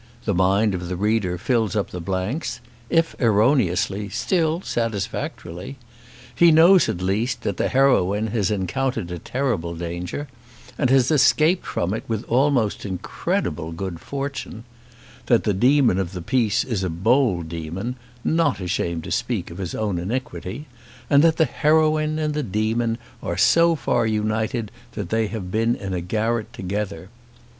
[0.25, 2.59] The mind of the reader fills up the blanks,
[2.89, 5.77] if erroneously, still satisfactorily.
[6.33, 10.27] He knows, at least, that the heroine has encountered a terrible danger,
[10.75, 14.63] and has escaped from it with almost incredible good fortune;
[15.27, 19.59] that the demon of the piece is a bold demon, not ashamed to speak of
[19.59, 20.65] his own iniquity,
[21.11, 25.75] and that the heroine and the demon are so far united that they have been
[25.75, 27.09] in a garret together.